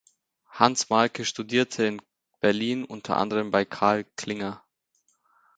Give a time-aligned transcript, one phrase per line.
[0.49, 2.01] Hans Mahlke studierte in
[2.39, 4.65] Berlin unter anderem bei Karl Klingler.